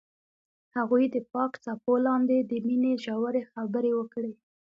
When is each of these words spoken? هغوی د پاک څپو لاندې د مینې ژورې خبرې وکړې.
هغوی 0.75 1.05
د 1.13 1.17
پاک 1.33 1.51
څپو 1.63 1.93
لاندې 2.07 2.37
د 2.41 2.51
مینې 2.67 2.93
ژورې 3.05 3.41
خبرې 3.51 3.91
وکړې. 3.99 4.33